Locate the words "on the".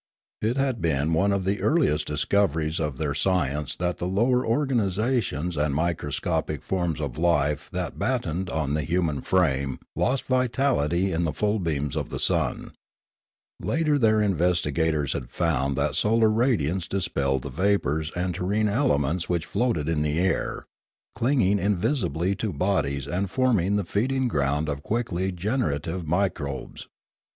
8.63-8.81